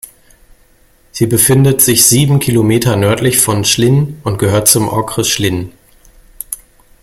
Sie 1.11 1.27
befindet 1.27 1.79
sich 1.83 2.03
sieben 2.07 2.39
Kilometer 2.39 2.95
nördlich 2.95 3.37
von 3.37 3.63
Zlín 3.63 4.15
und 4.23 4.39
gehört 4.39 4.67
zum 4.67 4.87
Okres 4.87 5.27
Zlín. 5.29 5.69